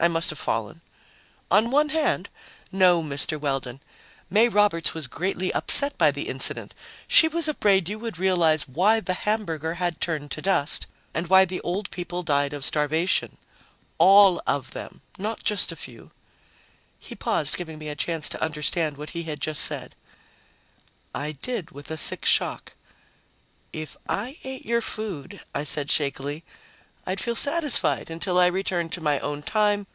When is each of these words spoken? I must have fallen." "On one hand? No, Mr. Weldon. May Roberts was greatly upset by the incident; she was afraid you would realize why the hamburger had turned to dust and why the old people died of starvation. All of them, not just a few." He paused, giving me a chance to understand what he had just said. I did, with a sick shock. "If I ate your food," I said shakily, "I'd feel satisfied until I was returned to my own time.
I 0.00 0.06
must 0.06 0.30
have 0.30 0.38
fallen." 0.38 0.80
"On 1.50 1.72
one 1.72 1.88
hand? 1.88 2.28
No, 2.70 3.02
Mr. 3.02 3.36
Weldon. 3.38 3.80
May 4.30 4.48
Roberts 4.48 4.94
was 4.94 5.08
greatly 5.08 5.52
upset 5.52 5.98
by 5.98 6.12
the 6.12 6.28
incident; 6.28 6.72
she 7.08 7.26
was 7.26 7.48
afraid 7.48 7.88
you 7.88 7.98
would 7.98 8.16
realize 8.16 8.68
why 8.68 9.00
the 9.00 9.14
hamburger 9.26 9.74
had 9.74 10.00
turned 10.00 10.30
to 10.30 10.40
dust 10.40 10.86
and 11.12 11.26
why 11.26 11.44
the 11.44 11.60
old 11.62 11.90
people 11.90 12.22
died 12.22 12.52
of 12.52 12.64
starvation. 12.64 13.38
All 13.98 14.40
of 14.46 14.70
them, 14.70 15.00
not 15.18 15.42
just 15.42 15.72
a 15.72 15.76
few." 15.76 16.12
He 17.00 17.16
paused, 17.16 17.56
giving 17.56 17.80
me 17.80 17.88
a 17.88 17.96
chance 17.96 18.28
to 18.28 18.40
understand 18.40 18.98
what 18.98 19.10
he 19.10 19.24
had 19.24 19.40
just 19.40 19.62
said. 19.64 19.96
I 21.12 21.32
did, 21.32 21.72
with 21.72 21.90
a 21.90 21.96
sick 21.96 22.24
shock. 22.24 22.74
"If 23.72 23.96
I 24.08 24.38
ate 24.44 24.64
your 24.64 24.80
food," 24.80 25.40
I 25.52 25.64
said 25.64 25.90
shakily, 25.90 26.44
"I'd 27.06 27.20
feel 27.20 27.36
satisfied 27.36 28.10
until 28.10 28.38
I 28.38 28.50
was 28.50 28.54
returned 28.54 28.92
to 28.92 29.00
my 29.00 29.18
own 29.20 29.40
time. 29.42 29.86